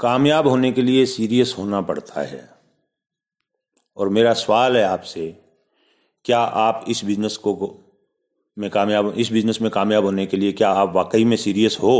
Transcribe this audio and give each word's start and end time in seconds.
कामयाब 0.00 0.46
होने 0.46 0.70
के 0.72 0.82
लिए 0.82 1.04
सीरियस 1.06 1.54
होना 1.58 1.80
पड़ता 1.80 2.22
है। 2.22 2.48
और 3.96 4.08
मेरा 4.08 4.32
सवाल 4.34 4.76
है 4.76 4.82
आपसे, 4.84 5.28
क्या 6.24 6.38
आप 6.38 6.84
इस 6.88 7.04
बिज़नेस 7.04 7.36
को 7.36 7.52
में 8.56 8.68
कामयाब, 8.70 9.12
इस 9.12 9.30
बिज़नेस 9.32 9.60
में 9.62 9.70
कामयाब 9.70 10.04
होने 10.04 10.26
के 10.26 10.36
लिए 10.36 10.52
क्या 10.52 10.70
आप 10.70 10.92
वाकई 10.94 11.24
में 11.24 11.36
सीरियस 11.36 11.78
हो? 11.82 11.96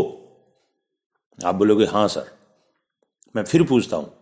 आप 1.38 1.54
बोलोगे 1.54 1.84
हाँ 1.84 2.06
सर। 2.08 2.30
मैं 3.34 3.44
फिर 3.44 3.62
पूछता 3.62 3.96
हूँ, 3.96 4.12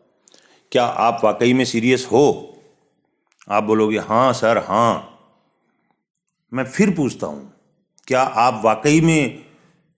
क्या 0.72 0.84
आप 0.84 1.20
वाकई 1.24 1.52
में 1.52 1.64
सीरियस 1.64 2.06
हो? 2.12 2.56
आप 3.48 3.62
बोलोगे 3.64 3.98
हाँ 4.00 4.32
सर 4.32 4.58
हाँ। 4.58 5.10
मैं 6.52 6.64
फिर 6.64 6.94
पूछता 6.94 7.26
हूँ, 7.26 7.52
क्या 8.08 8.22
आप 8.22 8.60
वाकई 8.64 9.00
में 9.00 9.44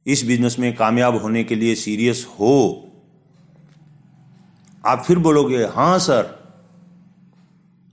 इस 0.07 0.25
बिज़नेस 0.25 0.59
में 0.59 0.75
कामयाब 0.77 1.17
होने 1.17 1.45
के 1.45 1.55
लिए 1.55 1.75
सीरियस 1.75 2.27
हो? 2.31 2.83
आप 4.87 5.03
फिर 5.07 5.19
बोलोगे 5.19 5.65
हाँ 5.67 5.99
सर, 5.99 6.35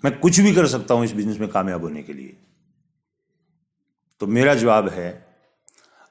मैं 0.04 0.18
कुछ 0.20 0.40
भी 0.40 0.54
कर 0.54 0.68
सकता 0.68 0.94
हूँ 0.94 1.06
इस 1.06 1.12
बिज़नेस 1.12 1.40
में 1.40 1.50
कामयाब 1.50 1.82
होने 1.82 2.02
के 2.04 2.14
लिए. 2.14 2.36
तो 4.22 4.28
मेरा 4.28 4.56
जवाब 4.56 4.90
है, 4.90 5.12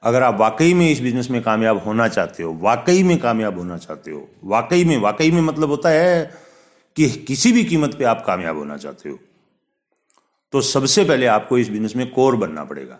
अगर 0.03 0.23
आप 0.23 0.37
वाकई 0.39 0.73
में 0.73 0.89
इस 0.91 0.99
बिज़नेस 0.99 1.29
में 1.29 1.41
कामयाब 1.41 1.77
होना 1.77 2.07
चाहते 2.07 2.43
हो, 2.43 2.53
वाकई 2.53 3.03
में 3.03 3.17
कामयाब 3.19 3.57
होना 3.57 3.77
चाहते 3.77 4.11
हो, 4.11 4.27
वाकई 4.43 4.83
में 4.85 4.97
वाकई 4.97 5.31
में 5.31 5.41
मतलब 5.41 5.69
होता 5.69 5.89
है 5.89 6.25
कि 6.97 7.09
किसी 7.27 7.51
भी 7.51 7.63
कीमत 7.63 7.95
पे 7.95 8.03
आप 8.03 8.23
कामयाब 8.27 8.57
होना 8.57 8.77
चाहते 8.77 9.09
हो 9.09 9.19
तो 10.53 10.61
सबसे 10.61 11.03
पहले 11.05 11.25
आपको 11.25 11.57
इस 11.57 11.69
बिज़नेस 11.69 11.95
में 11.95 12.09
कोर 12.11 12.35
बनना 12.35 12.63
पड़ेगा। 12.63 12.99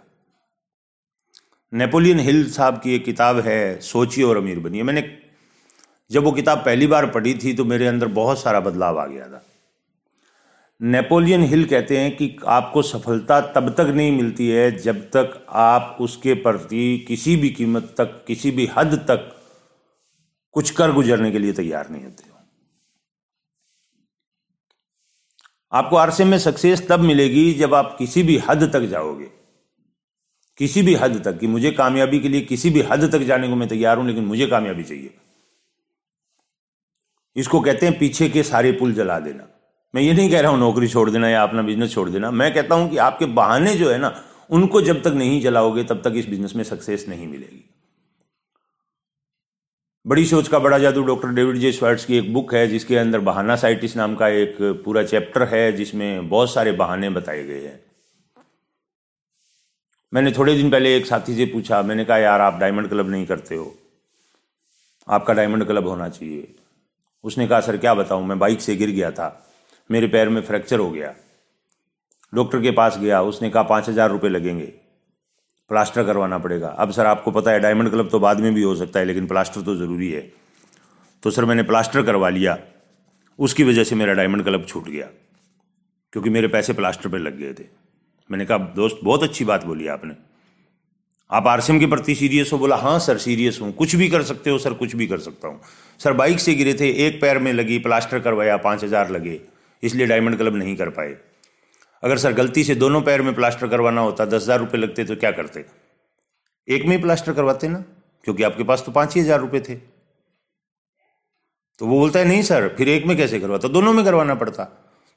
नेपोलियन 1.73 2.19
हिल 2.19 2.51
साहब 2.51 2.79
की 2.81 2.95
एक 2.95 3.03
किताब 3.05 3.39
है, 3.39 3.79
सोचिए 3.81 4.23
और 4.23 4.37
अमीर 4.37 4.59
बनिए। 4.59 4.83
मैंने 4.83 5.01
जब 6.13 6.23
वो 6.23 6.31
किताब 6.31 6.57
पहली 6.57 6.87
बार 6.87 7.05
पढ़ी 7.11 7.33
थी 7.33 7.53
तो 7.53 7.65
मेरे 7.65 7.87
अंदर 7.87 8.07
बहुत 8.13 8.39
सारा 8.39 8.59
बदलाव 8.59 8.99
आ 8.99 9.05
गया 9.05 9.27
था। 9.27 9.43
नेपोलियन 10.81 11.43
हिल 11.43 11.65
कहते 11.65 11.97
हैं 11.97 12.15
कि 12.17 12.35
आपको 12.47 12.81
सफलता 12.81 13.39
तब 13.53 13.69
तक 13.69 13.91
नहीं 13.95 14.11
मिलती 14.11 14.49
है 14.49 14.69
जब 14.79 15.01
तक 15.09 15.45
आप 15.49 15.97
उसके 16.01 16.33
प्रति 16.33 17.05
किसी 17.07 17.35
भी 17.35 17.49
कीमत 17.51 17.93
तक, 17.97 18.23
किसी 18.27 18.51
भी 18.51 18.69
हद 18.77 18.95
तक 19.07 19.29
कुछ 20.55 20.69
कर 20.69 20.91
गुजरने 20.91 21.31
के 21.31 21.39
लिए 21.39 21.53
तैयार 21.53 21.89
नहीं 21.89 22.03
होते 22.03 22.23
हो। 22.23 22.37
आपको 25.71 25.95
आरसे 25.95 26.25
में 26.25 26.37
सक्सेस 26.39 26.87
तब 26.87 26.99
मिलेगी 26.99 27.53
जब 27.53 27.73
आप 27.73 27.95
किसी 27.99 28.23
भी 28.23 28.37
हद 28.49 28.69
तक 28.73 28.81
जाओगे। 28.87 29.29
किसी 30.57 30.81
भी 30.81 30.93
हद 30.95 31.21
तक 31.25 31.39
कि 31.39 31.47
मुझे 31.47 31.71
कामयाबी 31.71 32.19
के 32.19 32.29
लिए 32.29 32.41
किसी 32.43 32.69
भी 32.69 32.81
हद 32.81 33.11
तक 33.11 33.23
जाने 33.23 33.47
को 33.49 33.55
मैं 33.55 33.67
तैयार 33.69 33.97
हूँ, 33.97 34.07
लेकिन 34.07 34.25
मुझे 34.25 34.47
कामयाबी 34.47 34.83
चाहिए। 34.83 35.13
इसको 37.35 37.61
कहते 37.61 37.85
हैं 37.85 37.99
पीछे 37.99 38.29
के 38.29 38.43
सारे 38.43 38.71
पुल 38.71 38.93
जला 38.93 39.19
देना। 39.19 39.47
मैं 39.95 40.01
ये 40.01 40.13
नहीं 40.13 40.29
कह 40.31 40.41
रहा 40.41 40.51
हूँ 40.51 40.59
नौकरी 40.59 40.87
छोड़ 40.87 41.09
देना 41.09 41.29
या 41.29 41.43
अपना 41.43 41.61
बिज़नेस 41.61 41.93
छोड़ 41.93 42.09
देना। 42.09 42.31
मैं 42.31 42.53
कहता 42.53 42.75
हूँ 42.75 42.89
कि 42.89 42.97
आपके 42.97 43.25
बहाने 43.25 43.75
जो 43.75 43.91
है 43.91 43.97
ना, 43.97 44.23
उनको 44.49 44.81
जब 44.81 45.01
तक 45.01 45.07
नहीं 45.07 45.41
चलाओगे 45.41 45.83
तब 45.83 46.01
तक 46.01 46.13
इस 46.15 46.29
बिज़नेस 46.29 46.55
में 46.55 46.63
सक्सेस 46.63 47.05
नहीं 47.09 47.27
मिलेगी। 47.27 47.69
बड़ी 50.07 50.25
सोच 50.25 50.47
का 50.47 50.59
बड़ा 50.59 50.77
जादू 50.77 51.03
डॉक्टर 51.03 51.27
डेविड 51.27 51.57
जे 51.57 51.71
स्वर्ट्स 51.71 52.05
की 52.05 52.17
एक 52.17 52.33
बुक 52.33 52.53
है, 52.53 52.67
जिसके 52.67 52.97
अंदर 52.97 53.19
बहाना 53.19 53.55
साइटिस 53.55 53.95
नाम 53.97 54.15
का 54.15 54.27
एक 54.27 54.57
पूरा 54.85 55.03
चैप्टर 55.03 55.43
है, 55.43 55.71
जिसमें 55.71 56.29
बहुत 56.29 56.53
सारे 56.53 56.71
बहाने 56.71 57.09
बताए 57.09 57.43
गए 57.43 57.61
हैं। 57.61 57.79
मैंने 60.13 60.31
थोड़े 60.31 60.55
दिन 60.55 60.69
पहले 60.69 60.97
एक 60.97 61.05
साथी 61.05 61.35
से 61.35 61.45
पूछा, 61.45 61.81
मैंने 61.81 62.05
कहा, 62.05 62.17
यार, 62.17 62.41
आप 62.41 62.59
डायमंड 62.59 62.89
क्लब 62.89 63.09
नहीं 63.09 63.25
करते 63.25 63.55
हो। 63.55 63.75
आपका 65.07 65.33
डायमंड 65.33 65.65
क्लब 65.65 65.87
होना 65.87 66.09
चाहिए। 66.09 66.55
उसने 67.23 67.47
कहा, 67.47 67.59
सर, 67.59 67.77
क्या 67.77 67.93
बताऊँ? 67.93 68.25
मैं 68.25 68.39
बाइक 68.39 68.61
से 68.61 68.75
गिर 68.75 68.89
गया 68.89 69.11
था। 69.11 69.27
मेरे 69.89 70.07
पैर 70.07 70.29
में 70.29 70.41
फ्रैक्चर 70.41 70.79
हो 70.79 70.89
गया। 70.91 71.13
डॉक्टर 72.33 72.61
के 72.61 72.71
पास 72.71 72.97
गया। 72.97 73.21
उसने 73.21 73.49
कहा, 73.49 73.63
पाँच 73.63 73.89
हज़ार 73.89 74.09
रुपये 74.09 74.29
लगेंगे। 74.29 74.65
प्लास्टर 75.69 76.03
करवाना 76.05 76.37
पड़ेगा। 76.37 76.67
अब 76.67 76.91
सर, 76.91 77.05
आपको 77.05 77.31
पता 77.31 77.51
है 77.51 77.59
डायमंड 77.59 77.89
क्लब 77.89 78.09
तो 78.09 78.19
बाद 78.19 78.39
में 78.39 78.53
भी 78.53 78.63
हो 78.63 78.75
सकता 78.75 78.99
है, 78.99 79.05
लेकिन 79.05 79.27
प्लास्टर 79.27 79.61
तो 79.61 79.75
ज़रूरी 79.75 80.11
है। 80.11 80.21
तो 81.23 81.31
सर, 81.31 81.45
मैंने 81.45 81.63
प्लास्टर 81.63 82.03
करवा 82.03 82.29
लिया। 82.29 82.57
उसकी 83.39 83.63
वजह 83.63 83.83
से 83.83 83.95
मेरा 83.95 84.13
डायमंड 84.13 84.43
क्लब 84.43 84.65
छूट 84.65 84.87
गया, 84.87 85.07
क्योंकि 86.13 86.29
मेरे 86.29 86.47
पैसे 86.47 86.73
प्लास्टर 86.73 87.09
पर 87.09 87.19
लग 87.19 87.37
गए 87.37 87.53
थे। 87.53 87.63
मैंने 88.29 88.45
कहा, 88.45 88.57
दोस्त, 88.57 88.99
बहुत 89.03 89.23
अच्छी 89.23 89.45
बात 89.45 89.63
बोली 89.65 89.87
आपने। 89.87 90.13
आप 91.33 91.47
आरसीएम 91.47 91.79
के 91.79 91.85
प्रति 91.85 92.15
सीरियस 92.15 92.51
हो, 92.53 92.57
बोला 92.57 92.75
हाँ 92.75 92.97
सर, 92.99 93.17
सीरियस 93.17 93.59
हूँ। 93.61 93.71
कुछ 93.73 93.95
भी 93.95 94.07
कर 94.09 94.23
सकते 94.23 94.49
हो, 94.49 94.57
सर, 94.57 94.73
कुछ 94.73 94.95
भी 94.95 95.07
कर 95.07 95.19
सकता 95.19 95.47
हूँ। 95.47 95.59
सर, 95.99 96.13
बाइक 96.13 96.39
से 96.39 96.53
गिरे 96.55 96.73
थे, 96.73 96.89
एक 97.07 97.19
पैर 97.21 97.39
में 97.39 97.51
लगी, 97.53 97.77
प्लास्टर 97.79 98.19
करवाया, 98.19 98.57
पाँच 98.57 98.83
हज़ार 98.83 99.09
लगे, 99.09 99.39
इसलिए 99.83 100.07
डायमंड 100.07 100.37
क्लब 100.37 100.55
नहीं 100.55 100.75
कर 100.75 100.89
पाए। 100.89 101.15
अगर, 102.03 102.17
सर, 102.17 102.33
गलती 102.33 102.63
से 102.63 102.75
दोनों 102.75 103.01
पैर 103.01 103.21
में 103.21 103.33
प्लास्टर 103.35 103.67
करवाना 103.67 104.01
होता, 104.01 104.25
दस 104.25 104.43
हज़ार 104.43 104.59
रुपये 104.59 104.81
लगते 104.81 105.03
तो 105.03 105.15
क्या 105.15 105.31
करते? 105.31 105.65
एक 106.67 106.85
में 106.85 106.95
ही 106.95 107.01
प्लास्टर 107.03 107.33
करवाते 107.33 107.67
ना, 107.67 107.83
क्योंकि 108.23 108.43
आपके 108.43 108.63
पास 108.63 108.83
तो 108.85 108.91
पाँच 108.91 109.15
ही 109.15 109.21
हज़ार 109.21 109.39
रुपये 109.39 109.59
थे। 109.59 109.75
तो 111.79 111.85
वो 111.85 111.99
बोलता 111.99 112.19
है, 112.19 112.25
नहीं, 112.25 112.41
सर, 112.41 112.67
फिर 112.77 112.89
एक 112.89 113.05
में 113.05 113.17
कैसे 113.17 113.39
करवाता? 113.39 113.67
दोनों 113.67 113.93
में 113.93 114.05
करवाना 114.05 114.35
पड़ता। 114.35 114.63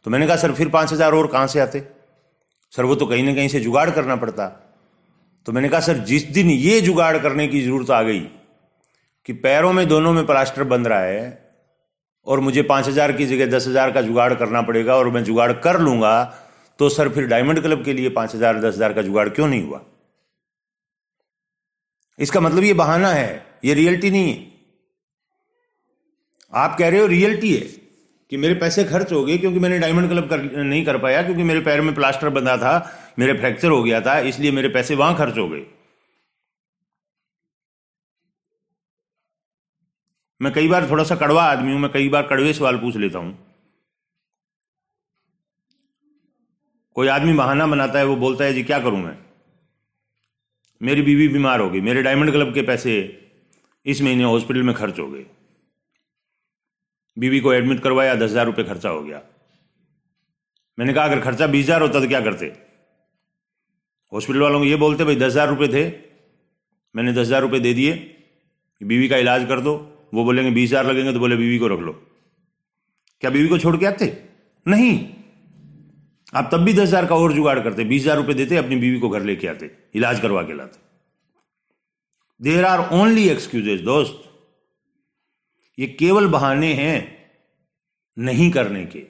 तो 0.04 0.10
मैंने 0.10 0.26
कहा, 0.26 0.36
सर, 0.36 0.52
फिर 0.52 0.68
पाँच 0.68 0.92
हज़ार 0.92 1.12
और 1.12 1.26
कहाँ 1.26 1.46
से 1.46 1.60
आते? 1.60 1.80
सर, 2.72 2.84
वो 2.84 2.94
तो 2.94 3.06
कहीं 3.06 3.24
ना 3.24 3.34
कहीं 3.34 3.48
से 3.48 3.60
जुगाड़ 3.60 3.90
करना 3.90 4.16
पड़ता। 4.16 4.65
तो 5.46 5.52
मैंने 5.52 5.68
कहा, 5.68 5.80
सर, 5.80 5.98
जिस 5.98 6.22
दिन 6.30 6.50
ये 6.50 6.80
जुगाड़ 6.80 7.16
करने 7.18 7.46
की 7.48 7.60
ज़रूरत 7.62 7.90
आ 7.90 8.02
गई 8.02 8.20
कि 9.26 9.32
पैरों 9.34 9.72
में, 9.72 9.86
दोनों 9.88 10.12
में 10.12 10.26
प्लास्टर 10.26 10.64
बंध 10.64 10.86
रहा 10.86 11.00
है 11.00 11.52
और 12.26 12.40
मुझे 12.40 12.62
पाँच 12.64 12.86
हज़ार 12.88 13.12
की 13.12 13.26
जगह 13.26 13.46
दस 13.50 13.66
हज़ार 13.68 13.90
का 13.92 14.02
जुगाड़ 14.02 14.32
करना 14.34 14.62
पड़ेगा 14.62 14.96
और 14.96 15.10
मैं 15.10 15.22
जुगाड़ 15.24 15.52
कर 15.52 15.80
लूँगा 15.80 16.24
तो 16.78 16.88
सर, 16.88 17.08
फिर 17.08 17.26
डायमंड 17.26 17.60
क्लब 17.62 17.84
के 17.84 17.92
लिए 17.92 18.08
पाँच 18.10 18.34
हज़ार, 18.34 18.60
दस 18.60 18.74
हज़ार 18.74 18.92
का 18.92 19.02
जुगाड़ 19.02 19.28
क्यों 19.28 19.48
नहीं 19.48 19.62
हुआ? 19.62 19.80
इसका 22.18 22.40
मतलब 22.40 22.64
ये 22.64 22.72
बहाना 22.74 23.08
है, 23.08 23.46
ये 23.64 23.74
रियलिटी 23.74 24.10
नहीं 24.10 24.32
है। 24.32 24.46
आप 26.52 26.76
कह 26.78 26.88
रहे 26.88 27.00
हो 27.00 27.06
रियलिटी 27.06 27.54
है। 27.54 27.66
कि 28.32 28.36
मेरे 28.36 28.54
पैसे 28.54 28.84
खर्च 28.84 29.12
हो 29.12 29.24
गए 29.24 29.36
क्योंकि 29.38 29.58
मैंने 29.58 29.78
डायमंड 29.78 30.08
क्लब 30.08 30.28
कर, 30.28 30.42
नहीं 30.42 30.84
कर 30.84 30.98
पाया 30.98 31.22
क्योंकि 31.22 31.42
मेरे 31.42 31.60
पैर 31.60 31.80
में 31.80 31.94
प्लास्टर 31.94 32.28
बंधा 32.28 32.56
था 32.56 32.74
मेरे 33.18 33.32
फ्रैक्चर 33.34 33.70
हो 33.70 33.82
गया 33.82 34.00
था 34.00 34.18
इसलिए 34.28 34.50
मेरे 34.50 34.68
पैसे 34.68 34.94
वहाँ 34.94 35.16
खर्च 35.18 35.38
हो 35.38 35.48
गए। 35.48 35.64
मैं 40.40 40.52
कई 40.52 40.68
बार 40.68 40.88
थोड़ा 40.90 41.04
सा 41.04 41.16
कड़वा 41.16 41.42
आदमी 41.42 41.72
हूँ 41.72 41.80
मैं 41.80 41.90
कई 41.92 42.08
बार 42.08 42.26
कड़वे 42.26 42.52
सवाल 42.52 42.78
पूछ 42.78 42.96
लेता 42.96 43.18
हूँ। 43.18 43.38
कोई 46.96 47.08
आदमी 47.08 47.32
बहाना 47.32 47.66
बनाता 47.66 47.98
है 47.98 48.04
वो 48.04 48.16
बोलता 48.16 48.44
है 48.44 48.52
जी 48.54 48.62
क्या 48.64 48.78
करूँ 48.80 48.98
मैं? 48.98 49.16
मेरी 50.80 51.02
बीवी 51.02 51.28
बीमार 51.28 51.60
हो 51.60 51.70
गई 51.70 51.80
मेरे 51.80 52.02
डायमंड 52.02 52.32
क्लब 52.32 52.54
के 52.54 52.62
पैसे 52.62 52.94
इस 53.86 54.02
महीने 54.02 54.24
हॉस्पिटल 54.24 54.62
में 54.62 54.74
खर्च 54.74 54.98
हो 54.98 55.06
गए। 55.08 55.24
बीवी 57.16 57.40
को 57.40 57.52
एडमिट 57.52 57.80
करवाया, 57.80 58.14
दस 58.14 58.30
हज़ार 58.30 58.46
रुपये 58.46 58.64
खर्चा 58.64 58.88
हो 58.88 59.02
गया। 59.02 59.20
मैंने 60.78 60.92
कहा, 60.94 61.04
अगर 61.04 61.20
खर्चा 61.20 61.46
बीस 61.46 61.64
हज़ार 61.64 61.82
होता 61.82 62.00
तो 62.00 62.08
क्या 62.08 62.20
करते? 62.20 62.46
हॉस्पिटल 64.12 64.40
वालों 64.40 64.58
को 64.58 64.64
ये 64.64 64.76
बोलते, 64.76 65.04
भाई, 65.04 65.16
दस 65.16 65.24
हज़ार 65.24 65.48
रुपये 65.48 65.68
थे। 65.68 65.86
मैंने 66.94 67.12
दस 67.12 67.18
हज़ार 67.18 67.42
रुपये 67.42 67.60
दे 67.60 67.72
दिए। 67.74 67.92
बीवी 68.80 69.08
का 69.08 69.16
इलाज 69.16 69.46
कर 69.48 69.60
दो। 69.60 69.74
वो 70.14 70.24
बोलेंगे, 70.24 70.50
बीस 70.50 70.70
हज़ार 70.70 70.86
लगेंगे 70.86 71.12
तो 71.12 71.18
बोले, 71.18 71.36
बीवी 71.36 71.58
को 71.58 71.68
रख 71.68 71.80
लो। 71.80 71.92
क्या 73.22 73.30
बीवी 73.30 73.48
को 73.48 73.58
छोड़ 73.58 73.76
के 73.76 73.86
आते? 73.86 74.06
नहीं। 74.66 74.98
आप 76.34 76.48
तब 76.52 76.64
भी 76.64 76.72
दस 76.72 76.80
हज़ार 76.80 77.06
का 77.06 77.14
और 77.14 77.32
जुगाड़ 77.32 77.58
करते। 77.60 77.84
बीस 77.84 78.02
हज़ार 78.02 78.16
रुपये 78.16 78.34
देते, 78.34 78.56
अपनी 78.56 78.76
बीवी 78.76 78.98
को 79.00 79.08
घर 79.08 79.22
लेके 79.22 79.48
आते। 79.48 79.70
इलाज 79.94 80.20
करवा 80.20 80.42
के 80.42 80.52
लाते। 80.52 80.78
देर 82.40 82.64
आर 82.64 82.88
ओनली 82.92 83.28
एक्सक्यूजेज 83.28 83.82
दोस्त। 83.84 84.22
ये 85.78 85.86
केवल 85.86 86.26
बहाने 86.26 86.74
हैं 86.74 87.30
नहीं 88.18 88.50
करने 88.50 88.86
के। 88.86 89.06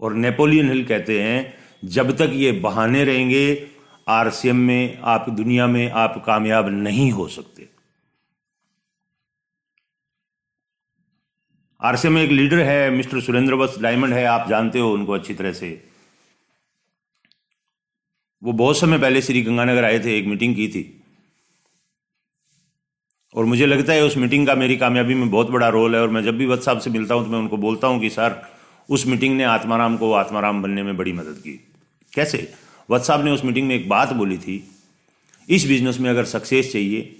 और 0.00 0.14
नेपोलियन 0.14 0.68
हिल 0.68 0.84
कहते 0.84 1.22
हैं, 1.22 1.54
जब 1.84 2.16
तक 2.16 2.30
ये 2.32 2.52
बहाने 2.52 3.04
रहेंगे, 3.04 3.70
आरसीएम 4.08 4.56
में, 4.56 4.98
आप 4.98 5.30
दुनिया 5.30 5.66
में, 5.66 5.90
आप 5.90 6.22
कामयाब 6.26 6.68
नहीं 6.68 7.10
हो 7.10 7.28
सकते। 7.28 7.68
आरसीएम 11.80 12.14
में 12.14 12.22
एक 12.22 12.30
लीडर 12.30 12.58
है, 12.58 12.90
मिस्टर 12.90 13.20
सुरेंद्र 13.20 13.56
बस 13.56 13.78
डायमंड 13.78 14.12
है, 14.12 14.24
आप 14.24 14.48
जानते 14.48 14.78
हो 14.78 14.92
उनको 14.92 15.12
अच्छी 15.12 15.34
तरह 15.34 15.52
से। 15.52 15.88
वो 18.42 18.52
बहुत 18.52 18.78
समय 18.78 18.98
पहले 18.98 19.22
श्री 19.22 19.42
गंगानगर 19.42 19.84
आए 19.84 19.98
थे, 19.98 20.18
एक 20.18 20.26
मीटिंग 20.26 20.56
की 20.56 20.68
थी। 20.68 21.03
और 23.34 23.44
मुझे 23.44 23.66
लगता 23.66 23.92
है 23.92 24.02
उस 24.04 24.16
मीटिंग 24.16 24.46
का 24.46 24.54
मेरी 24.54 24.76
कामयाबी 24.76 25.14
में 25.14 25.30
बहुत 25.30 25.50
बड़ा 25.50 25.68
रोल 25.68 25.94
है 25.94 26.00
और 26.02 26.08
मैं 26.08 26.22
जब 26.22 26.36
भी 26.38 26.46
वत्स 26.46 26.64
साहब 26.64 26.78
से 26.78 26.90
मिलता 26.90 27.14
हूँ 27.14 27.24
तो 27.24 27.30
मैं 27.30 27.38
उनको 27.38 27.56
बोलता 27.56 27.86
हूँ 27.86 28.00
कि, 28.00 28.10
सर, 28.10 28.42
उस 28.88 29.06
मीटिंग 29.06 29.36
ने 29.36 29.44
आत्माराम 29.44 29.96
को 29.96 30.12
आत्माराम 30.12 30.62
बनने 30.62 30.82
में 30.82 30.96
बड़ी 30.96 31.12
मदद 31.12 31.38
की। 31.38 31.52
कैसे? 32.12 32.52
वत्स 32.90 33.06
साहब 33.06 33.24
ने 33.24 33.30
उस 33.30 33.44
मीटिंग 33.44 33.68
में 33.68 33.74
एक 33.74 33.88
बात 33.88 34.12
बोली 34.12 34.38
थी, 34.38 34.56
इस 35.48 35.66
बिज़नेस 35.66 35.98
में 36.00 36.10
अगर 36.10 36.24
सक्सेस 36.24 36.72
चाहिए 36.72 37.16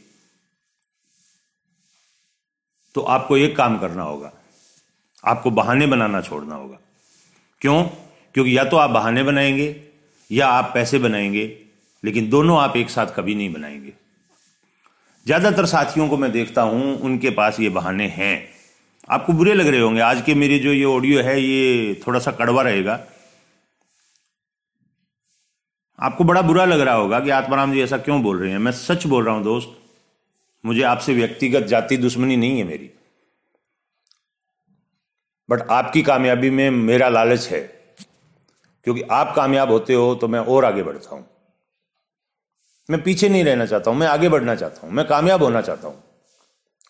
तो 2.94 3.00
आपको 3.00 3.36
एक 3.36 3.56
काम 3.56 3.78
करना 3.78 4.02
होगा, 4.02 4.32
आपको 5.24 5.50
बहाने 5.50 5.86
बनाना 5.86 6.20
छोड़ना 6.20 6.54
होगा। 6.54 6.78
क्यों? 7.60 7.82
क्योंकि 8.34 8.56
या 8.58 8.64
तो 8.64 8.76
आप 8.76 8.90
बहाने 8.90 9.22
बनाएँगे 9.22 9.84
या 10.30 10.46
आप 10.46 10.70
पैसे 10.74 10.98
बनाएँगे, 10.98 11.44
लेकिन 12.04 12.28
दोनों 12.30 12.58
आप 12.58 12.76
एक 12.76 12.90
साथ 12.90 13.06
कभी 13.06 13.34
नहीं 13.34 13.52
बनाएँगे। 13.52 13.92
ज़्यादातर 15.26 15.66
साथियों 15.66 16.08
को 16.08 16.16
मैं 16.16 16.32
देखता 16.32 16.62
हूँ, 16.62 17.00
उनके 17.00 17.30
पास 17.30 17.60
ये 17.60 17.68
बहाने 17.68 18.06
हैं। 18.08 18.48
आपको 19.10 19.32
बुरे 19.32 19.54
लग 19.54 19.66
रहे 19.66 19.80
होंगे, 19.80 20.00
आज 20.00 20.22
के 20.22 20.34
मेरे 20.34 20.58
जो 20.58 20.72
ये 20.72 20.84
ऑडियो 20.84 21.22
है, 21.22 21.40
ये 21.40 22.02
थोड़ा 22.06 22.18
सा 22.18 22.30
कड़वा 22.30 22.62
रहेगा। 22.62 23.00
आपको 25.98 26.24
बड़ा 26.24 26.42
बुरा 26.42 26.64
लग 26.64 26.80
रहा 26.80 26.94
होगा 26.94 27.20
कि 27.20 27.30
आत्माराम 27.30 27.72
जी 27.72 27.82
ऐसा 27.82 27.98
क्यों 27.98 28.22
बोल 28.22 28.40
रहे 28.40 28.50
हैं? 28.50 28.58
मैं 28.58 28.72
सच 28.72 29.06
बोल 29.06 29.24
रहा 29.24 29.34
हूँ, 29.34 29.44
दोस्त, 29.44 29.76
मुझे 30.64 30.82
आपसे 30.82 31.14
व्यक्तिगत 31.14 31.62
जाति 31.62 31.96
दुश्मनी 31.96 32.36
नहीं 32.36 32.58
है 32.58 32.64
मेरी। 32.64 32.90
बट 35.48 35.60
आपकी 35.70 36.02
कामयाबी 36.02 36.50
में 36.50 36.70
मेरा 36.70 37.08
लालच 37.08 37.48
है। 37.48 37.60
क्योंकि 38.84 39.02
आप 39.02 39.32
कामयाब 39.36 39.70
होते 39.70 39.94
हो 39.94 40.14
तो 40.14 40.28
मैं 40.28 40.40
और 40.40 40.64
आगे 40.64 40.82
बढ़ता 40.82 41.14
हूँ। 41.16 41.26
मैं 42.88 43.02
पीछे 43.02 43.28
नहीं 43.28 43.44
रहना 43.44 43.66
चाहता 43.66 43.90
हूँ, 43.90 43.98
मैं 43.98 44.06
आगे 44.06 44.28
बढ़ना 44.28 44.54
चाहता 44.54 44.86
हूँ, 44.86 44.94
मैं 44.94 45.06
कामयाब 45.06 45.42
होना 45.42 45.60
चाहता 45.60 45.88
हूँ। 45.88 46.02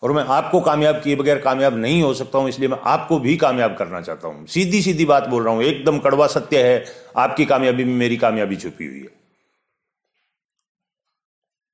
और 0.03 0.11
मैं 0.11 0.23
आपको 0.23 0.59
कामयाब 0.61 1.01
किए 1.01 1.15
बगैर 1.15 1.39
कामयाब 1.41 1.75
नहीं 1.75 2.01
हो 2.03 2.13
सकता 2.13 2.37
हूँ, 2.37 2.49
इसलिए 2.49 2.69
मैं 2.69 2.77
आपको 2.85 3.19
भी 3.19 3.35
कामयाब 3.37 3.75
करना 3.77 4.01
चाहता 4.01 4.27
हूँ। 4.27 4.45
सीधी 4.47 4.81
सीधी 4.81 5.05
बात 5.05 5.27
बोल 5.27 5.43
रहा 5.43 5.53
हूँ, 5.53 5.63
एकदम 5.63 5.99
कड़वा 5.99 6.27
सत्य 6.27 6.63
है, 6.63 6.85
आपकी 7.17 7.45
कामयाबी 7.45 7.83
में 7.83 7.93
मेरी 7.93 8.17
कामयाबी 8.17 8.55
छुपी 8.55 8.87
हुई 8.87 9.01
है। 9.01 9.13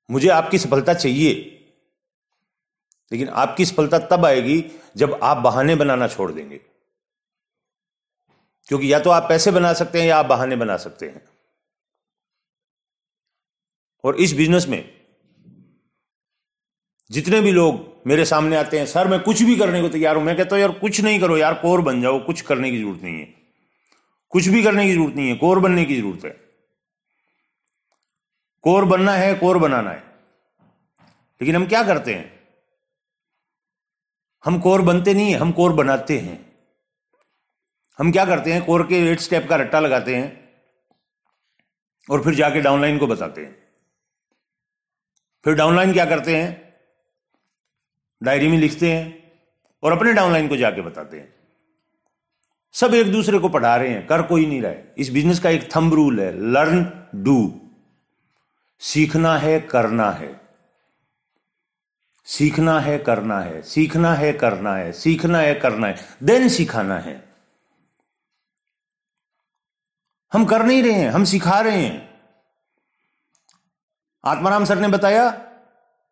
मुझे 0.09 0.29
आपकी 0.29 0.57
सफलता 0.57 0.93
चाहिए, 0.93 1.33
लेकिन 3.11 3.29
आपकी 3.29 3.65
सफलता 3.65 3.99
तब 4.07 4.25
आएगी 4.25 4.63
जब 4.97 5.19
आप 5.23 5.37
बहाने 5.37 5.75
बनाना 5.75 6.07
छोड़ 6.07 6.31
देंगे। 6.31 6.59
क्योंकि 8.69 8.93
या 8.93 8.99
तो 8.99 9.09
आप 9.09 9.25
पैसे 9.29 9.51
बना 9.51 9.73
सकते 9.73 9.99
हैं 9.99 10.07
या 10.07 10.17
आप 10.17 10.25
बहाने 10.25 10.55
बना 10.55 10.77
सकते 10.77 11.05
हैं। 11.05 11.21
और 14.03 14.15
इस 14.15 14.33
बिज़नेस 14.33 14.67
में 14.67 15.01
जितने 17.11 17.41
भी 17.41 17.51
लोग 17.51 17.91
मेरे 18.07 18.25
सामने 18.25 18.55
आते 18.55 18.79
हैं, 18.79 18.85
सर, 18.85 19.07
मैं 19.07 19.19
कुछ 19.19 19.43
भी 19.43 19.55
करने 19.55 19.81
को 19.81 19.89
तैयार 19.89 20.15
हूँ। 20.15 20.23
मैं 20.23 20.37
कहता 20.37 20.55
हूँ, 20.55 20.61
यार, 20.61 20.71
कुछ 20.71 21.01
नहीं 21.01 21.19
करो, 21.19 21.37
यार, 21.37 21.53
कोर 21.53 21.81
बन 21.81 22.01
जाओ, 22.01 22.25
कुछ 22.25 22.41
करने 22.41 22.71
की 22.71 22.79
ज़रूरत 22.79 23.01
नहीं 23.01 23.19
है। 23.19 23.33
कुछ 24.29 24.47
भी 24.47 24.63
करने 24.63 24.85
की 24.85 24.93
ज़रूरत 24.93 25.15
नहीं 25.15 25.29
है, 25.29 25.35
कोर 25.35 25.59
बनने 25.59 25.85
की 25.85 25.97
ज़रूरत 25.97 26.25
है। 26.25 26.41
कोर 28.61 28.85
बनना 28.85 29.13
है, 29.13 29.35
कोर 29.35 29.57
बनाना 29.57 29.91
है। 29.91 30.03
लेकिन 31.41 31.55
हम 31.55 31.67
क्या 31.67 31.83
करते 31.83 32.13
हैं? 32.13 32.39
हम 34.45 34.59
कोर 34.59 34.81
बनते 34.81 35.13
नहीं 35.13 35.31
है, 35.31 35.37
हम 35.37 35.51
कोर 35.51 35.73
बनाते 35.73 36.19
हैं। 36.19 36.55
हम 37.99 38.11
क्या 38.11 38.25
करते 38.25 38.53
हैं? 38.53 38.65
कोर 38.65 38.87
के 38.87 38.95
एट 38.95 39.19
स्टेप 39.19 39.49
का 39.49 39.55
रट्टा 39.55 39.79
लगाते 39.79 40.15
हैं 40.15 40.49
और 42.09 42.23
फिर 42.23 42.33
जाके 42.33 42.61
डाउनलाइन 42.61 42.97
को 42.97 43.07
बताते 43.07 43.41
हैं। 43.41 43.60
फिर 45.43 45.55
डाउनलाइन 45.55 45.93
क्या 45.93 46.05
करते 46.05 46.37
हैं? 46.37 46.73
डायरी 48.23 48.47
में 48.47 48.57
लिखते 48.57 48.91
हैं 48.91 49.31
और 49.83 49.91
अपने 49.91 50.13
डाउनलाइन 50.13 50.47
को 50.47 50.55
जाके 50.55 50.81
बताते 50.81 51.19
हैं। 51.19 51.33
सब 52.71 52.93
एक 52.93 53.11
दूसरे 53.11 53.39
को 53.39 53.49
पढ़ा 53.49 53.77
रहे 53.77 53.89
हैं, 53.89 54.07
कर 54.07 54.21
कोई 54.21 54.45
नहीं 54.45 54.61
रहा 54.61 54.71
है। 54.71 54.93
इस 54.97 55.09
बिज़नेस 55.09 55.39
का 55.39 55.49
एक 55.49 55.75
थंब 55.75 55.93
रूल 55.93 56.19
है 56.19 56.41
लर्न 56.51 57.07
डू 57.15 57.61
सीखना 58.79 59.37
है, 59.37 59.59
करना 59.59 60.11
है। 60.11 60.41
सीखना 62.25 62.79
है, 62.79 62.99
करना 62.99 63.39
है। 63.39 63.61
सीखना 63.61 64.13
है, 64.13 64.33
करना 64.33 64.75
है। 64.75 64.91
सीखना 64.91 65.37
है, 65.39 65.55
करना 65.55 65.87
है। 65.87 65.95
देन 66.23 66.49
सिखाना 66.49 66.99
है। 66.99 67.35
हम 70.33 70.45
कर 70.45 70.65
नहीं 70.65 70.83
रहे 70.83 70.93
हैं, 70.93 71.09
हम 71.09 71.23
सिखा 71.23 71.59
रहे 71.59 71.81
हैं। 71.81 72.10
आत्माराम 74.23 74.65
सर 74.65 74.79
ने 74.79 74.87
बताया, 74.87 75.29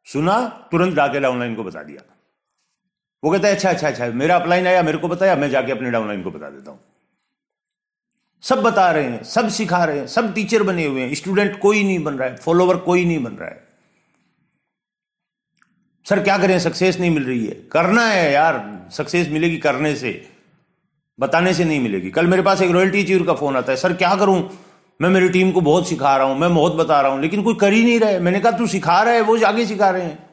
सुना, 0.08 0.40
तुरंत 0.72 0.96
जाके 0.96 1.20
डाउनलाइन 1.20 1.56
को 1.56 1.64
बता 1.64 1.84
दिया। 1.84 2.02
वो 3.24 3.32
कहता 3.32 3.48
है 3.48 3.56
अच्छा 3.56 3.70
अच्छा 3.70 3.88
अच्छा 3.88 4.06
मेरा 4.08 4.36
अपलाइन 4.36 4.68
आया, 4.68 4.84
मेरे 4.84 4.98
को 4.98 5.08
बताया, 5.08 5.36
मैं 5.36 5.50
जाके 5.50 5.72
अपने 5.72 5.92
डाउनलाइन 5.92 6.22
को 6.24 6.32
बता 6.32 6.50
देता 6.50 6.72
हूँ। 6.72 6.80
सब 8.44 8.62
बता 8.64 8.90
रहे 8.92 9.04
हैं, 9.04 9.24
सब 9.24 9.50
सिखा 9.50 9.84
रहे 9.86 10.00
हैं, 10.00 10.08
सब 10.08 10.34
टीचर 10.34 10.64
बने 10.64 10.86
हुए 10.86 11.02
हैं 11.02 11.14
स्टूडेंट 11.16 11.60
कोई 11.60 11.84
नहीं 11.84 12.04
बन 12.04 12.14
रहा 12.14 12.30
है 12.30 12.36
फॉलोवर 12.36 12.78
कोई 12.78 13.06
नहीं 13.06 13.24
बन 13.24 13.32
रहा 13.32 13.50
है। 13.50 13.68
सर, 16.06 16.24
क्या 16.24 16.38
करें 16.38 16.58
सक्सेस 16.60 17.00
नहीं 17.00 17.12
मिल 17.12 17.26
रही 17.26 17.46
है। 17.46 17.56
करना 17.72 18.06
है 18.06 18.32
यार 18.32 18.88
सक्सेस 18.92 19.28
मिलेगी 19.30 19.58
करने 19.58 19.96
से, 19.96 20.12
बताने 21.20 21.54
से 21.54 21.66
नहीं 21.66 21.80
मिलेगी। 21.80 22.10
कल 22.10 22.28
मेरे 22.28 22.42
पास 22.42 22.62
एक 22.62 22.72
रॉयल्टी 22.72 23.04
चीर 23.04 23.26
का 23.26 23.34
फ़ोन 23.34 23.58
आता 23.58 23.72
है। 23.72 23.78
सर, 23.78 23.94
क्या 23.94 24.16
करूँ? 24.16 24.42
मैं 25.02 25.10
मेरी 25.10 25.30
टीम 25.30 25.52
को 25.52 25.62
बहुत 25.62 25.88
सिखा 25.88 26.18
रहा 26.18 26.28
हूँ, 26.28 26.38
मैं 26.38 26.56
बहुत 26.56 26.74
बता 26.74 27.02
रहा 27.02 27.12
हूँ, 27.12 27.22
लेकिन 27.22 27.44
कोई 27.44 27.56
कर 27.56 27.74
ही 27.74 27.84
नहीं 27.84 28.00
रहे 28.00 28.20
मैंने 28.20 28.40
कहा, 28.40 28.52
तू 28.52 28.68
सिखा 28.68 29.04
रहा 29.04 29.14
है, 29.14 29.22
वो 29.22 29.46
आगे 29.46 29.66
सिखा 29.66 29.90
रहे 29.90 30.04
हैं। 30.04 30.30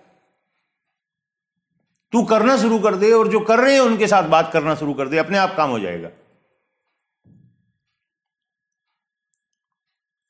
तू 2.13 2.23
करना 2.23 2.57
शुरू 2.57 2.79
कर 2.79 2.95
दे 2.95 3.13
और 3.13 3.29
जो 3.29 3.41
कर 3.41 3.59
रहे 3.59 3.75
हैं, 3.75 3.81
उनके 3.81 4.07
साथ 4.07 4.23
बात 4.23 4.53
करना 4.53 4.75
शुरू 4.75 4.95
कर 4.95 5.09
दे, 5.09 5.19
अपने 5.19 5.39
आप 5.39 5.57
काम 5.57 5.71
हो 5.71 5.79
जाएगा। 5.79 6.09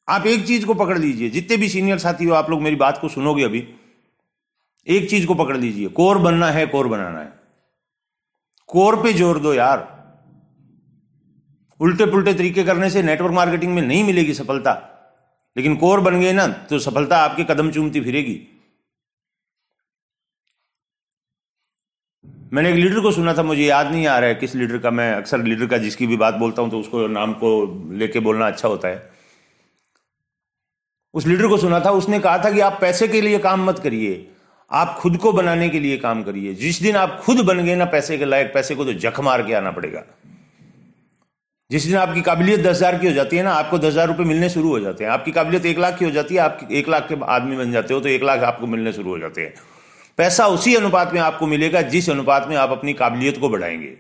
आप 0.09 0.27
एक 0.27 0.47
चीज़ 0.47 0.67
को 0.67 0.75
पकड़ 0.75 0.99
लीजिए, 0.99 1.31
जितने 1.31 1.57
भी 1.57 1.69
सीनियर 1.69 1.99
साथी 1.99 2.25
हो, 2.25 2.35
आप 2.35 2.51
लोग 2.51 2.61
मेरी 2.63 2.77
बात 2.77 2.99
को 3.01 3.09
सुनोगे 3.09 3.45
अभी। 3.45 3.69
एक 4.87 5.11
चीज़ 5.11 5.27
को 5.27 5.35
पकड़ 5.35 5.57
लीजिए, 5.57 5.89
कोर 5.89 6.19
बनना 6.19 6.51
है, 6.51 6.67
कोर 6.67 6.89
बनाना 6.89 7.21
है। 7.21 7.33
कोर 8.67 9.03
पे 9.03 9.13
ज़ोर 9.13 9.39
दो 9.39 9.55
यार। 9.55 9.96
उल्टे 11.81 12.07
पुल्टे 12.07 12.35
तरीके 12.35 12.65
करने 12.65 12.91
से 12.91 13.03
नेटवर्क 13.03 13.33
मार्केटिंग 13.35 13.75
में 13.75 13.83
नहीं 13.83 14.05
मिलेगी 14.05 14.35
सफलता। 14.35 14.73
लेकिन 15.57 15.77
कोर 15.77 16.01
बन 16.01 16.21
गए 16.21 16.33
ना 16.33 16.47
तो 16.71 16.79
सफलता 16.81 17.17
आपके 17.19 17.45
कदम 17.45 17.71
चूमती 17.71 18.01
फिरेगी। 18.01 18.41
मैंने 22.53 22.71
एक 22.71 22.77
लीडर 22.77 23.01
को 23.01 23.11
सुना 23.11 23.35
था, 23.35 23.43
मुझे 23.43 23.63
याद 23.63 23.91
नहीं 23.91 24.07
आ 24.07 24.19
रहा 24.19 24.29
है 24.29 24.35
किस 24.35 24.55
लीडर 24.55 24.79
का, 24.79 24.91
मैं 24.91 25.13
अक्सर 25.15 25.43
लीडर 25.43 25.67
का 25.67 25.79
जिसकी 25.79 26.07
भी 26.07 26.17
बात 26.17 26.35
बोलता 26.35 26.63
हूँ 26.63 26.71
तो 26.71 26.81
उसको 26.81 27.07
नाम 27.09 27.33
को 27.35 27.51
लेके 27.93 28.21
बोलना 28.21 28.47
अच्छा 28.47 28.69
होता 28.69 28.89
है। 28.89 29.11
उस 31.15 31.27
लीडर 31.27 31.49
को 31.49 31.57
सुना 31.57 31.81
था, 31.81 31.91
उसने 31.93 32.21
कहा 32.21 32.39
था 32.39 32.51
कि 32.51 32.61
आप 32.61 32.79
पैसे 32.81 33.09
के 33.09 33.21
लिए 33.21 33.39
काम 33.39 33.65
मत 33.65 33.79
करिए, 33.79 34.29
आप 34.71 34.97
खुद 34.99 35.17
को 35.17 35.33
बनाने 35.33 35.69
के 35.69 35.81
लिए 35.81 35.97
काम 35.97 36.23
करिए। 36.23 36.55
जिस 36.55 36.81
दिन 36.83 36.97
आप 36.97 37.21
खुद 37.25 37.45
बन 37.47 37.65
गए 37.65 37.75
ना, 37.77 37.85
पैसे 37.87 38.19
के 38.19 38.25
लायक, 38.25 38.53
पैसे 38.55 38.75
को 38.75 38.85
तो 38.85 38.93
जख 38.95 39.21
मार 39.21 39.47
के 39.47 39.55
आना 39.55 39.71
पड़ेगा। 39.71 40.05
जिस 41.71 41.85
दिन 41.85 41.97
आपकी 41.97 42.21
काबिलियत 42.23 42.61
दस 42.61 42.77
हज़ार 42.77 42.99
की 42.99 43.07
हो 43.07 43.13
जाती 43.13 43.37
है 43.37 43.43
ना, 43.43 43.53
आपको 43.53 43.79
दस 43.79 43.87
हज़ार 43.87 44.07
रुपए 44.09 44.25
मिलने 44.25 44.49
शुरू 44.51 44.69
हो 44.69 44.81
जाते 44.81 45.05
हैं। 45.05 45.11
आपकी 45.11 45.33
काबिलियत 45.33 45.67
एक 45.67 45.79
लाख 45.79 45.99
की 45.99 46.05
हो 46.05 46.11
जाती 46.11 46.35
है, 46.35 46.41
आप 46.41 46.69
एक 46.73 46.89
लाख 46.89 47.09
के 47.09 47.15
आदमी 47.27 47.57
बन 47.57 47.73
जाते 47.73 47.95
हो 47.95 48.01
तो 48.01 48.09
एक 48.09 48.23
लाख 48.23 48.43
आपको 48.45 48.67
मिलने 48.69 48.93
शुरू 48.93 49.11
हो 49.11 49.19
जाते 49.19 49.43
हैं। 49.43 49.55
पैसा 50.19 50.47
उसी 50.49 50.75
अनुपात 50.77 51.13
में 51.13 51.21
आपको 51.21 51.47
मिलेगा, 51.47 51.83
जिस 51.85 52.11
अनुपात 52.11 52.47
में 52.49 52.57
आप 52.57 52.71
अपनी 52.71 52.93
काबिलियत 52.95 53.39
को 53.41 53.49
बढ़ाएँगे। 53.49 53.97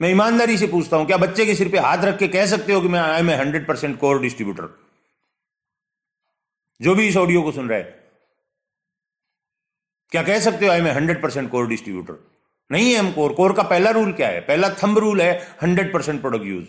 मैं 0.00 0.10
ईमानदारी 0.10 0.56
से 0.58 0.66
पूछता 0.66 0.96
हूँ, 0.96 1.06
क्या 1.06 1.16
बच्चे 1.18 1.46
के 1.46 1.54
सिर 1.54 1.68
पे 1.68 1.78
हाथ 1.78 2.04
रख 2.04 2.18
के 2.18 2.28
कह 2.28 2.46
सकते 2.46 2.72
हो 2.72 2.80
कि 2.80 2.88
मैं 2.88 3.00
I 3.00 3.20
am 3.20 3.30
hundred 3.30 3.66
percent 3.66 3.98
core 3.98 4.20
distributor 4.22 4.68
जो 6.80 6.94
भी 6.94 7.06
इस 7.08 7.16
ऑडियो 7.16 7.42
को 7.42 7.52
सुन 7.52 7.68
रहा 7.68 7.78
है, 7.78 7.84
क्या 10.12 10.22
कह 10.22 10.40
सकते 10.40 10.66
हो 10.66 10.72
I 10.72 10.78
am 10.78 10.86
hundred 10.88 11.22
percent 11.22 11.50
core 11.50 11.68
distributor 11.68 12.18
नहीं 12.72 12.92
है 12.92 12.98
हम 12.98 13.10
कोर। 13.12 13.32
कोर 13.32 13.52
का 13.52 13.62
पहला 13.64 13.90
रूल 13.90 14.12
क्या 14.12 14.28
है? 14.28 14.40
पहला 14.40 14.68
थंब 14.82 14.98
रूल 14.98 15.20
है 15.22 15.32
hundred 15.62 15.92
percent 15.92 16.20
product 16.20 16.44
use 16.44 16.66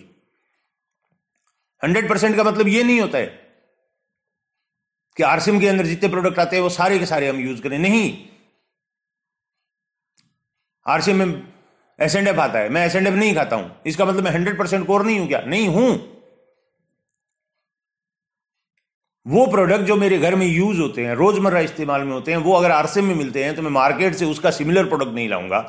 hundred 1.82 2.10
percent 2.10 2.36
का 2.36 2.44
मतलब 2.44 2.68
ये 2.68 2.84
नहीं 2.84 3.00
होता 3.02 3.18
है 3.18 3.26
कि 5.18 5.24
आरसीएम 5.24 5.60
के 5.60 5.68
अंदर 5.68 5.86
जितने 5.86 6.10
प्रोडक्ट 6.10 6.40
आते 6.40 6.56
हैं, 6.56 6.64
वो 6.64 6.70
सारे 6.70 7.00
के 7.00 7.06
सारे 7.06 7.28
हम 7.30 7.40
यूज़ 7.40 7.62
करें। 7.62 7.78
नहीं। 7.80 8.06
आरसीएम 10.86 11.18
में 11.18 11.42
एस 12.00 12.16
एंड 12.16 12.28
एफ़ 12.28 12.40
आता 12.40 12.60
है। 12.60 12.70
मैं 12.70 12.86
एस 12.86 12.96
एंड 12.96 13.08
एफ़ 13.08 13.16
नहीं 13.16 13.36
खाता 13.36 13.56
हूँ। 13.56 13.72
इसका 13.86 14.06
मतलब 14.06 14.24
मैं 14.24 14.32
हंड्रेड 14.32 14.58
परसेंट 14.60 14.86
कोर 14.88 15.06
नहीं 15.06 15.20
हूँ 15.20 15.28
क्या? 15.28 15.42
नहीं 15.42 15.68
हूँ। 15.68 15.92
वो 19.26 19.46
प्रोडक्ट 19.48 19.84
जो 19.84 19.96
मेरे 19.96 20.18
घर 20.18 20.36
में 20.36 20.46
यूज़ 20.48 20.80
होते 20.82 21.06
हैं, 21.06 21.14
रोज़मर्रा 21.16 21.60
इस्तेमाल 21.60 22.02
में 22.02 22.12
होते 22.12 22.32
हैं, 22.32 22.38
वो 22.40 22.54
अगर 22.54 22.72
आरसीएम 22.72 23.06
में 23.06 23.16
मिलते 23.16 23.44
हैं 23.44 23.56
तो 23.56 23.62
मैं 23.62 23.72
मार्केट 23.72 24.16
से 24.16 24.26
उसका 24.26 24.52
सिमिलर 24.52 24.86
प्रोडक्ट 24.86 25.12
नहीं 25.12 25.30
लाऊँगा। 25.30 25.60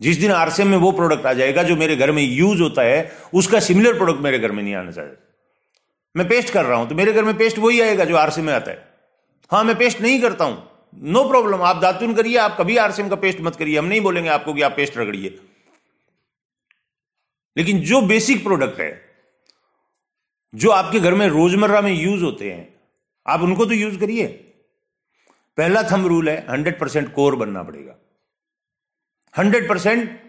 जिस 0.00 0.16
दिन 0.16 0.30
आरसीएम 0.30 0.68
में 0.68 0.76
वो 0.78 0.90
प्रोडक्ट 0.92 1.26
आ 1.26 1.32
जाएगा 1.32 1.62
जो 1.62 1.76
मेरे 1.76 1.96
घर 1.96 2.12
में 2.12 2.22
यूज़ 2.22 2.62
होता 2.62 2.82
है, 2.82 3.16
उसका 3.34 3.60
सिमिलर 3.60 3.96
प्रोडक्ट 3.96 4.20
मेरे 4.20 4.38
घर 4.38 4.52
में 4.52 4.62
नहीं 4.62 4.74
आना 4.74 4.90
चाहिए। 4.90 5.16
मैं 6.16 6.28
पेस्ट 6.28 6.52
कर 6.52 6.64
रहा 6.64 6.78
हूँ 6.78 6.88
तो 6.88 6.94
मेरे 6.94 7.12
घर 7.12 7.24
में 7.24 7.36
पेस्ट 7.38 7.58
वही 7.58 7.80
आएगा 7.80 8.04
जो 8.04 8.16
आरसीएम 8.16 8.46
में 8.46 8.52
आता 8.54 8.70
है। 8.70 8.88
हाँ 9.50 9.64
मैं 9.64 9.76
पेस्ट 9.78 10.00
नहीं 10.00 10.20
करता 10.20 10.44
हूँ। 10.44 10.70
नो 10.94 11.28
प्रॉब्लम 11.28 11.62
आप 11.62 11.76
दातुन 11.76 12.14
करिए, 12.14 12.36
आप 12.36 12.56
कभी 12.58 12.76
आरसीएम 12.76 13.08
का 13.08 13.16
पेस्ट 13.16 13.40
मत 13.40 13.56
करिए। 13.56 13.78
हम 13.78 13.84
नहीं 13.84 14.00
बोलेंगे 14.00 14.30
आपको 14.30 14.54
कि 14.54 14.62
आप 14.62 14.72
पेस्ट 14.76 14.98
रगड़िए। 14.98 15.38
लेकिन 17.56 17.80
जो 17.80 18.00
बेसिक 18.00 18.42
प्रोडक्ट 18.44 18.80
है, 18.80 19.04
जो 20.54 20.70
आपके 20.70 21.00
घर 21.00 21.14
में 21.14 21.26
रोज़मर्रा 21.28 21.80
में 21.80 21.92
यूज़ 21.92 22.24
होते 22.24 22.52
हैं, 22.52 22.74
आप 23.26 23.40
उनको 23.40 23.66
तो 23.66 23.72
यूज़ 23.72 23.98
करिए। 23.98 24.26
पहला 25.56 25.82
थम 25.82 26.06
रूल 26.06 26.28
है 26.28 26.46
हंड्रेड 26.50 26.78
परसेंट 26.78 27.12
कोर 27.14 27.36
बनना 27.36 27.62
पड़ेगा। 27.62 27.94
हंड्रेड 29.38 29.68
परसेंट 29.68 30.20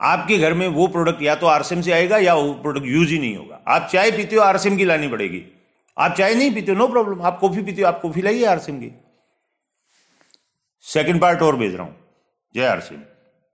आपके 0.00 0.38
घर 0.38 0.54
में 0.54 0.68
वो 0.68 0.86
प्रोडक्ट 0.86 1.22
या 1.22 1.34
तो 1.34 1.46
आरसीएम 1.46 1.80
से 1.80 1.92
आएगा 1.92 2.18
या 2.18 2.34
वो 2.34 2.52
प्रोडक्ट 2.52 2.86
यूज़ 2.86 3.10
ही 3.10 3.18
नहीं 3.18 3.36
होगा। 3.36 3.60
आप 3.68 3.88
चाय 3.92 4.10
पीते 4.10 4.36
हो, 4.36 4.42
आरसीएम 4.42 4.76
की 4.76 4.84
लानी 4.84 5.08
पड़ेगी। 5.08 5.44
आप 5.98 6.14
चाय 6.14 6.34
नहीं 6.34 6.54
पीते 6.54 6.72
हो, 6.72 6.78
नो 6.78 6.88
प्रॉब्लम। 6.88 7.22
आप 7.22 7.38
कॉफ़ी 7.38 7.62
पीते 7.62 7.82
हो, 7.82 7.88
आप 7.88 8.00
कॉफ़ी 8.00 8.22
लाइए 8.22 8.44
आरसीएम 8.44 8.80
की। 8.80 8.90
सेकेंड 10.84 11.20
पार्ट 11.20 11.42
और 11.42 11.56
भेज 11.56 11.74
रहा 11.74 11.84
हूँ। 11.84 11.96
जय 12.54 12.66
आरसीएम। 12.66 13.02